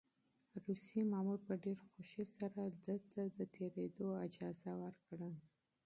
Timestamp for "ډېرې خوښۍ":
1.63-2.25